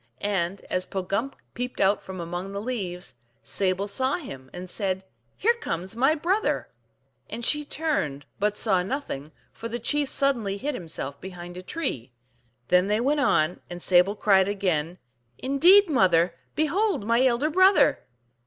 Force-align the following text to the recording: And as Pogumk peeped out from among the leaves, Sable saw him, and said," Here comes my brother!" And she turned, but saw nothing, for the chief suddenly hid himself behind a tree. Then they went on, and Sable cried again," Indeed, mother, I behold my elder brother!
And 0.31 0.61
as 0.67 0.87
Pogumk 0.87 1.33
peeped 1.53 1.79
out 1.79 2.01
from 2.01 2.19
among 2.19 2.53
the 2.53 2.59
leaves, 2.59 3.13
Sable 3.43 3.87
saw 3.87 4.15
him, 4.15 4.49
and 4.51 4.67
said," 4.67 5.03
Here 5.37 5.53
comes 5.53 5.95
my 5.95 6.15
brother!" 6.15 6.69
And 7.29 7.45
she 7.45 7.63
turned, 7.63 8.25
but 8.39 8.57
saw 8.57 8.81
nothing, 8.81 9.31
for 9.51 9.67
the 9.67 9.77
chief 9.77 10.09
suddenly 10.09 10.57
hid 10.57 10.73
himself 10.73 11.21
behind 11.21 11.55
a 11.55 11.61
tree. 11.61 12.13
Then 12.69 12.87
they 12.87 12.99
went 12.99 13.19
on, 13.19 13.59
and 13.69 13.79
Sable 13.79 14.15
cried 14.15 14.47
again," 14.47 14.97
Indeed, 15.37 15.87
mother, 15.87 16.33
I 16.35 16.39
behold 16.55 17.05
my 17.05 17.23
elder 17.23 17.51
brother! 17.51 17.99